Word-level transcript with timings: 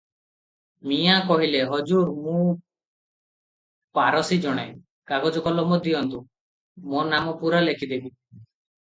ମିଆଁ 0.91 1.17
କହିଲେ, 1.31 1.59
"ହଜୁର, 1.73 2.15
ମୁଁ 2.23 2.45
ପାରସି 3.97 4.39
ଜାଣେ; 4.47 4.63
କାଗଜ 5.13 5.45
କଲମ 5.49 5.79
ଦେଉନ୍ତୁ, 5.89 6.23
ମୋ 6.87 7.05
ନାମ 7.13 7.37
ପୂରା 7.43 7.61
ଲେଖିଦେବି। 7.69 8.13